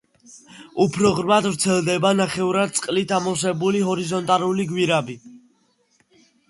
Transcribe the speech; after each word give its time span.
უფრო 0.85 1.11
ღრმად 1.19 1.49
ვრცელდება 1.49 2.13
ნახევრად 2.21 2.73
წყლით 2.79 3.15
ამოვსებული 3.19 3.83
ჰორიზონტალური 3.91 4.69
გვირაბი. 4.73 5.21